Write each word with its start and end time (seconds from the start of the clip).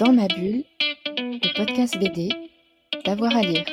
Dans 0.00 0.12
ma 0.12 0.26
bulle, 0.26 0.64
le 1.16 1.56
podcast 1.56 1.96
BD, 1.98 2.28
d'avoir 3.04 3.36
à 3.36 3.42
lire. 3.42 3.64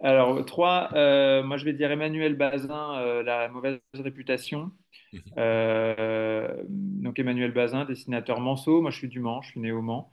Alors, 0.00 0.44
trois, 0.44 0.88
euh, 0.94 1.44
moi 1.44 1.56
je 1.56 1.64
vais 1.64 1.72
dire 1.72 1.92
Emmanuel 1.92 2.34
Bazin, 2.34 2.98
euh, 2.98 3.22
La 3.22 3.48
mauvaise 3.48 3.78
réputation. 3.94 4.72
Euh, 5.38 6.62
donc 6.68 7.18
Emmanuel 7.20 7.52
Bazin, 7.52 7.84
dessinateur 7.84 8.40
Manceau. 8.40 8.82
Moi 8.82 8.90
je 8.90 8.96
suis 8.96 9.08
du 9.08 9.20
Mans, 9.20 9.40
je 9.42 9.50
suis 9.50 9.60
né 9.60 9.70
au 9.70 9.82
Mans. 9.82 10.12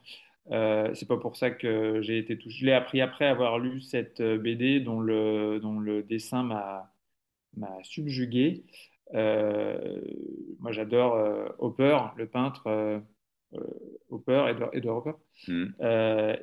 Euh, 0.52 0.94
c'est 0.94 1.08
pas 1.08 1.18
pour 1.18 1.36
ça 1.36 1.52
que 1.52 2.02
j'ai 2.02 2.18
été 2.18 2.38
touché. 2.38 2.60
Je 2.60 2.66
l'ai 2.66 2.74
appris 2.74 3.02
après 3.02 3.26
avoir 3.26 3.60
lu 3.60 3.82
cette 3.82 4.22
euh, 4.22 4.38
BD 4.38 4.80
dont 4.80 5.00
le, 5.00 5.60
dont 5.62 5.80
le 5.80 6.04
dessin 6.04 6.44
m'a 6.44 6.94
m'a 7.58 7.84
subjugué. 7.84 8.66
Euh, 9.16 10.02
moi, 10.60 10.72
j'adore 10.72 11.16
euh, 11.16 11.48
Hopper, 11.60 11.98
le 12.18 12.28
peintre 12.28 13.02
Hopper, 14.10 14.46
Edward, 14.50 14.70
Edward 14.74 15.08
Hopper. 15.08 15.18
Hmm. 15.48 15.68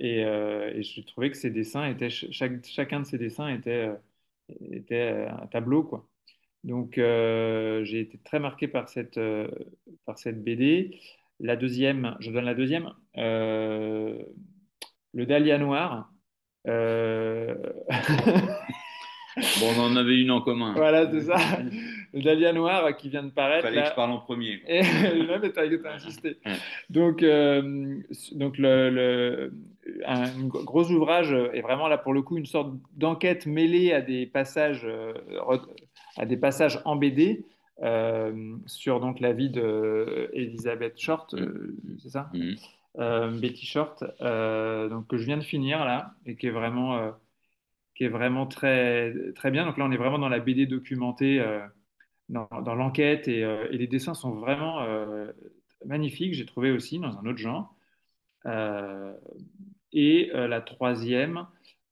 Et, 0.01 0.21
et 0.21 0.83
je 0.83 1.01
trouvais 1.07 1.31
que 1.31 1.37
ses 1.37 1.51
dessins 1.51 1.87
étaient, 1.87 2.11
chaque, 2.11 2.65
chacun 2.65 3.01
de 3.01 3.05
ses 3.07 3.19
dessins 3.19 3.49
était, 3.49 3.91
était 4.73 5.29
un 5.31 5.47
tableau, 5.47 5.85
quoi. 5.85 6.09
Donc, 6.65 6.95
j'ai 6.97 8.01
été 8.01 8.19
très 8.25 8.41
marqué 8.41 8.67
par 8.69 8.89
cette, 8.89 9.21
par 10.07 10.19
cette 10.19 10.43
BD. 10.43 10.99
La 11.45 11.57
deuxième, 11.57 12.17
je 12.21 12.31
donne 12.31 12.47
la 12.47 12.55
deuxième, 12.55 12.91
euh, 13.19 14.17
le 15.13 15.27
Dahlia 15.27 15.59
Noir. 15.59 16.11
Euh, 16.67 17.55
Bon, 19.61 19.67
on 19.77 19.81
en 19.81 19.97
avait 19.97 20.17
une 20.21 20.31
en 20.31 20.41
commun. 20.41 20.75
Voilà, 20.77 21.11
c'est 21.11 21.23
ça. 21.23 21.35
Le 22.13 22.23
Dahlia 22.23 22.53
Noir 22.53 22.97
qui 22.97 23.09
vient 23.09 23.25
de 23.25 23.31
paraître. 23.33 23.65
Fallait 23.67 23.83
que 23.83 23.89
je 23.89 23.95
parle 23.97 24.13
en 24.13 24.19
premier. 24.19 24.63
Et 24.69 24.81
là, 25.25 25.41
mais 25.43 25.51
t'as 25.51 25.65
insisté. 25.93 26.37
Donc, 26.89 27.21
euh, 27.25 27.99
donc 28.37 28.59
le, 28.59 28.91
le- 28.91 29.53
un 30.07 30.31
gros 30.47 30.89
ouvrage 30.93 31.33
est 31.53 31.63
vraiment 31.63 31.89
là 31.89 31.99
pour 31.99 32.13
le 32.15 32.23
coup 32.23 32.37
une 32.39 32.47
sorte 32.47 32.75
d'enquête 32.97 33.47
mêlée 33.47 33.93
à 33.93 34.01
des 34.03 34.25
passages, 34.27 34.87
à 36.17 36.27
des 36.27 36.37
passages 36.37 36.79
en 36.85 36.95
BD 36.95 37.45
sur 38.67 39.01
donc 39.01 39.21
la 39.21 39.33
vie 39.33 39.51
de 39.51 40.31
Elizabeth 40.33 40.99
Short, 40.99 41.35
euh, 41.35 41.77
c'est 41.99 42.11
ça? 42.11 42.37
Euh, 42.99 43.31
Betty 43.33 43.67
Short, 43.67 44.05
euh, 44.23 44.89
donc 44.89 45.09
que 45.09 45.17
je 45.19 45.25
viens 45.27 45.39
de 45.39 45.45
finir 45.45 45.85
là 45.85 46.15
et 46.27 46.37
qui 46.37 46.47
est 46.49 46.51
vraiment, 46.51 46.97
euh, 46.99 47.13
qui 47.95 48.05
est 48.05 48.09
vraiment 48.09 48.47
très, 48.47 49.15
très 49.35 49.51
bien. 49.51 49.67
Donc 49.67 49.79
là, 49.79 49.85
on 49.87 49.93
est 49.93 49.97
vraiment 49.97 50.19
dans 50.19 50.29
la 50.29 50.41
BD 50.41 50.67
documentée. 50.67 51.41
euh, 51.41 51.67
dans, 52.31 52.49
dans 52.63 52.75
l'enquête 52.77 53.29
et, 53.29 53.45
euh, 53.45 53.69
et 53.73 53.79
les 53.79 53.87
dessins 53.89 54.15
sont 54.15 54.33
vraiment 54.33 54.83
euh, 54.83 55.33
magnifiques, 55.87 56.35
j'ai 56.35 56.47
trouvé 56.47 56.71
aussi 56.73 56.99
dans 57.01 57.19
un 57.19 57.27
autre 57.27 57.39
genre. 57.39 57.75
Euh, 58.47 59.15
et 59.93 60.31
euh, 60.35 60.49
la 60.49 60.61
troisième, 60.61 61.47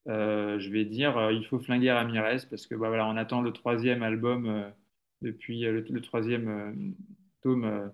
euh, 0.09 0.59
je 0.59 0.71
vais 0.71 0.85
dire 0.85 1.17
euh, 1.19 1.33
Il 1.33 1.47
faut 1.47 1.59
flinguer 1.61 1.93
Ramirez 1.93 2.39
parce 2.51 2.67
que 2.67 2.75
bah, 2.75 2.89
voilà, 2.89 3.07
on 3.09 3.17
attend 3.17 3.43
le 3.43 3.53
troisième 3.53 4.03
album 4.03 4.47
euh, 4.47 4.71
depuis 5.23 5.65
euh, 5.65 5.73
le, 5.73 5.85
le 5.89 6.01
troisième 6.01 6.49
euh, 6.49 6.73
tome 7.43 7.65
euh, 7.65 7.89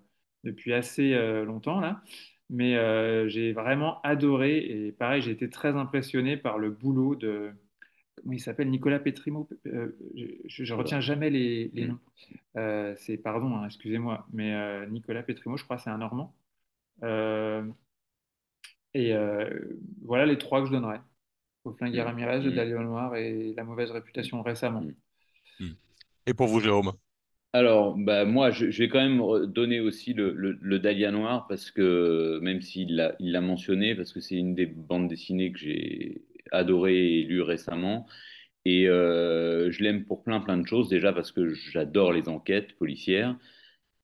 depuis 0.45 0.73
assez 0.73 1.15
longtemps 1.45 1.81
là. 1.81 2.03
Mais 2.51 2.77
euh, 2.77 3.29
j'ai 3.29 3.53
vraiment 3.53 4.01
adoré 4.03 4.57
et 4.59 4.93
pareil, 4.93 5.21
j'ai 5.21 5.33
été 5.33 5.51
très 5.51 5.77
impressionné 5.77 6.37
par 6.39 6.59
le 6.59 6.71
boulot 6.71 7.15
de 7.15 7.51
comment 8.17 8.33
il 8.33 8.41
s'appelle 8.41 8.71
Nicolas 8.71 8.99
Petrimo. 8.99 9.49
euh, 9.67 9.97
je, 10.47 10.65
je 10.65 10.75
retiens 10.75 11.01
jamais 11.01 11.29
les, 11.31 11.71
les 11.75 11.85
Mm. 11.85 11.89
noms. 11.89 11.99
Euh, 12.57 12.95
c'est, 12.97 13.19
pardon, 13.19 13.55
hein, 13.57 13.67
excusez-moi, 13.67 14.27
mais 14.33 14.87
Nicolas 14.89 15.23
Petrimo, 15.23 15.57
je 15.59 15.65
crois, 15.65 15.79
c'est 15.79 15.91
un 15.91 15.99
Normand. 15.99 16.35
Et 18.95 19.13
voilà 20.03 20.25
les 20.27 20.39
trois 20.39 20.61
que 20.63 20.67
je 20.69 20.73
donnerais. 20.73 21.01
Au 21.65 21.73
Flinguer 21.73 22.01
Mm. 22.03 22.07
Ramirez, 22.07 22.41
le 22.41 22.51
Mm. 22.51 22.55
Dahlia 22.55 22.79
Noir 22.79 23.17
et 23.17 23.53
La 23.57 23.65
mauvaise 23.65 23.91
réputation 23.91 24.43
récemment. 24.43 24.85
Mm. 25.61 25.67
Et 26.27 26.35
pour 26.35 26.47
vous, 26.47 26.61
Jérôme? 26.61 26.93
Alors, 27.55 27.97
bah, 27.97 28.25
moi, 28.25 28.51
je, 28.51 28.67
vais 28.67 28.89
quand 28.89 29.01
même 29.01 29.47
donner 29.47 29.81
aussi 29.81 30.13
le, 30.13 30.33
le, 30.33 30.79
Dahlia 30.79 31.11
Noir 31.11 31.47
parce 31.49 31.71
que, 31.71 32.39
même 32.43 32.61
s'il 32.61 32.95
l'a, 32.97 33.41
mentionné, 33.41 33.95
parce 33.95 34.13
que 34.13 34.21
c'est 34.21 34.37
une 34.37 34.55
des 34.55 34.67
bandes 34.67 35.09
dessinées 35.09 35.53
que 35.53 35.59
j'ai 35.59 36.23
adoré 36.53 37.21
et 37.21 37.23
lu 37.25 37.41
récemment. 37.43 38.07
Et 38.65 38.89
euh, 38.89 39.71
je 39.71 39.83
l'aime 39.83 40.05
pour 40.05 40.23
plein, 40.25 40.41
plein 40.41 40.59
de 40.59 40.67
choses. 40.67 40.89
Déjà 40.89 41.13
parce 41.13 41.33
que 41.33 41.55
j'adore 41.55 42.13
les 42.13 42.29
enquêtes 42.29 42.75
policières. 42.77 43.37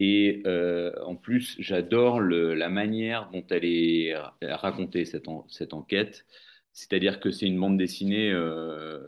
Et 0.01 0.43
euh, 0.47 0.93
en 1.05 1.17
plus, 1.17 1.57
j'adore 1.61 2.21
la 2.21 2.69
manière 2.71 3.31
dont 3.31 3.47
elle 3.51 3.65
est 3.65 4.15
racontée, 4.43 5.05
cette 5.05 5.75
enquête. 5.75 6.27
C'est-à-dire 6.73 7.21
que 7.21 7.31
c'est 7.31 7.47
une 7.47 7.61
bande 7.61 7.79
dessinée 7.79 8.33
euh, 8.33 8.99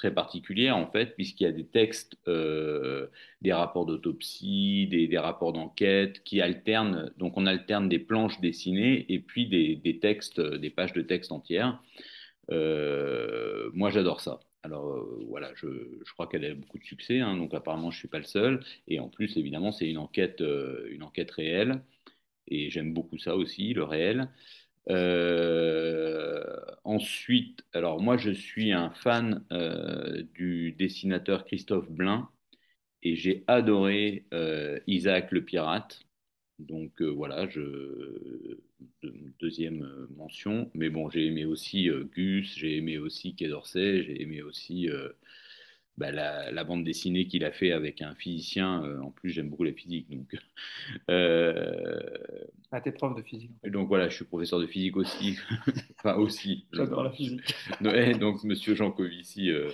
très 0.00 0.14
particulière, 0.14 0.76
en 0.78 0.86
fait, 0.90 1.14
puisqu'il 1.14 1.44
y 1.44 1.46
a 1.46 1.52
des 1.52 1.66
textes, 1.66 2.16
euh, 2.26 3.06
des 3.42 3.52
rapports 3.52 3.84
d'autopsie, 3.84 4.86
des, 4.90 5.06
des 5.08 5.18
rapports 5.18 5.52
d'enquête 5.52 6.22
qui 6.24 6.40
alternent. 6.40 7.12
Donc, 7.18 7.36
on 7.36 7.44
alterne 7.46 7.88
des 7.88 7.98
planches 7.98 8.40
dessinées 8.40 9.04
et 9.12 9.18
puis 9.20 9.46
des, 9.46 9.76
des 9.76 9.98
textes, 10.00 10.40
des 10.40 10.70
pages 10.70 10.94
de 10.94 11.02
texte 11.02 11.32
entières. 11.32 11.82
Euh, 12.50 13.70
moi, 13.74 13.90
j'adore 13.90 14.20
ça. 14.20 14.40
Alors 14.62 14.86
euh, 14.90 15.24
voilà, 15.28 15.52
je, 15.54 15.68
je 16.06 16.12
crois 16.12 16.26
qu'elle 16.28 16.44
a 16.44 16.54
beaucoup 16.54 16.78
de 16.78 16.84
succès, 16.84 17.20
hein, 17.20 17.36
donc 17.36 17.54
apparemment 17.54 17.90
je 17.90 17.98
suis 17.98 18.08
pas 18.08 18.18
le 18.18 18.24
seul. 18.24 18.60
Et 18.88 19.00
en 19.00 19.08
plus, 19.08 19.36
évidemment, 19.36 19.72
c'est 19.72 19.88
une 19.88 19.98
enquête, 19.98 20.42
une 20.90 21.02
enquête 21.02 21.30
réelle, 21.30 21.82
et 22.48 22.70
j'aime 22.70 22.92
beaucoup 22.94 23.18
ça 23.18 23.36
aussi, 23.36 23.74
le 23.74 23.84
réel. 23.84 24.28
Euh, 24.88 26.44
ensuite, 26.84 27.64
alors 27.72 28.00
moi, 28.00 28.16
je 28.16 28.30
suis 28.30 28.72
un 28.72 28.90
fan 28.90 29.44
euh, 29.52 30.22
du 30.34 30.72
dessinateur 30.72 31.44
Christophe 31.44 31.90
Blain, 31.90 32.28
et 33.02 33.16
j'ai 33.16 33.44
adoré 33.48 34.26
euh, 34.34 34.80
Isaac 34.88 35.32
le 35.32 35.44
pirate. 35.44 36.00
Donc 36.60 37.02
voilà, 37.02 37.48
je, 37.48 37.60
de- 39.02 39.14
deuxième 39.40 40.08
mention. 40.16 40.70
Mais 40.74 40.90
bon, 40.90 41.10
j'ai 41.10 41.26
aimé 41.26 41.44
aussi 41.44 41.88
Gus, 42.14 42.56
j'ai 42.56 42.76
aimé 42.78 42.98
aussi 42.98 43.34
Quai 43.34 43.48
d'Orsay, 43.48 44.02
j'ai 44.04 44.22
aimé 44.22 44.42
aussi 44.42 44.88
bah, 46.00 46.10
la, 46.10 46.50
la 46.50 46.64
bande 46.64 46.84
dessinée 46.84 47.26
qu'il 47.28 47.44
a 47.44 47.52
fait 47.52 47.72
avec 47.72 48.02
un 48.02 48.14
physicien. 48.16 48.82
Euh, 48.84 49.00
en 49.00 49.10
plus, 49.12 49.30
j'aime 49.30 49.48
beaucoup 49.50 49.64
la 49.64 49.72
physique. 49.72 50.10
Donc, 50.10 50.34
euh, 51.10 52.00
Ah, 52.72 52.80
t'es 52.80 52.92
prof 52.92 53.16
de 53.16 53.22
physique. 53.22 53.50
et 53.64 53.70
donc 53.70 53.88
voilà, 53.88 54.08
je 54.08 54.16
suis 54.16 54.24
professeur 54.24 54.60
de 54.60 54.66
physique 54.66 54.96
aussi. 54.96 55.36
enfin 55.98 56.14
aussi. 56.16 56.66
J'adore 56.72 57.04
la 57.04 57.10
physique. 57.12 57.54
Ouais, 57.80 58.14
donc 58.14 58.44
Monsieur 58.44 58.74
Jancovici, 58.74 59.50
euh, 59.50 59.68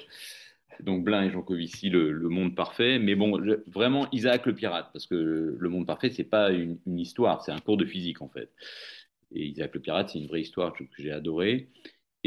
donc 0.81 1.04
Blin 1.04 1.25
et 1.25 1.31
Jancovici, 1.31 1.91
le, 1.91 2.12
le 2.12 2.28
monde 2.28 2.54
parfait. 2.54 2.98
Mais 2.98 3.14
bon, 3.14 3.43
je- 3.44 3.62
vraiment 3.70 4.08
Isaac 4.12 4.47
le 4.47 4.54
pirate, 4.54 4.91
parce 4.93 5.06
que 5.06 5.14
le 5.58 5.69
monde 5.69 5.87
parfait, 5.87 6.10
c'est 6.10 6.25
pas 6.25 6.50
une, 6.53 6.78
une 6.87 6.98
histoire, 6.98 7.43
c'est 7.44 7.53
un 7.53 7.60
cours 7.60 7.76
de 7.76 7.87
physique 7.87 8.22
en 8.22 8.28
fait. 8.28 8.50
Et 9.34 9.47
Isaac 9.47 9.75
le 9.75 9.81
pirate, 9.81 10.10
c'est 10.10 10.19
une 10.20 10.28
vraie 10.28 10.43
histoire 10.43 10.72
que, 10.72 10.84
que 10.84 11.03
j'ai 11.03 11.10
adorée. 11.12 11.69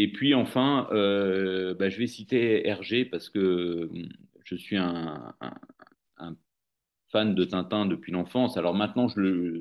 Et 0.01 0.07
puis 0.07 0.33
enfin, 0.33 0.87
euh, 0.93 1.73
bah, 1.73 1.89
je 1.89 1.97
vais 1.97 2.07
citer 2.07 2.65
Hergé 2.65 3.03
parce 3.03 3.27
que 3.27 3.89
hum, 3.91 4.07
je 4.45 4.55
suis 4.55 4.77
un, 4.77 5.35
fan 7.09 7.35
de 7.35 7.43
Tintin 7.43 7.85
depuis 7.85 8.13
l'enfance. 8.13 8.55
Alors 8.55 8.73
maintenant, 8.73 9.09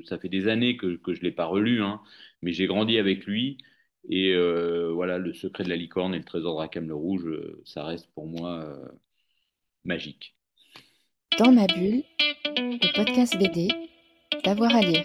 ça 0.05 0.17
fait 0.17 0.29
des 0.29 0.47
années 0.47 0.77
que, 0.77 0.97
je 1.05 1.19
ne 1.19 1.23
l'ai 1.23 1.31
pas 1.33 1.43
relu, 1.43 1.83
hein, 1.83 1.99
mais 2.41 2.53
j'ai 2.53 2.67
grandi 2.67 2.97
avec 2.97 3.25
lui. 3.25 3.57
Et 4.07 4.31
euh, 4.33 4.93
voilà, 4.93 5.17
Le 5.17 5.33
secret 5.33 5.65
de 5.65 5.69
la 5.69 5.75
licorne 5.75 6.15
et 6.15 6.19
le 6.19 6.23
trésor 6.23 6.53
de 6.53 6.59
Rackham 6.59 6.87
le 6.87 6.95
Rouge, 6.95 7.25
euh, 7.27 7.61
ça 7.65 7.83
reste 7.83 8.09
pour 8.13 8.25
moi 8.25 8.65
magique. 9.83 10.37
Dans 11.37 11.51
ma 11.51 11.67
bulle, 11.67 12.03
le 12.55 12.95
podcast 12.95 13.37
BD, 13.37 13.67
d'avoir 14.45 14.73
à 14.73 14.79
lire. 14.79 15.03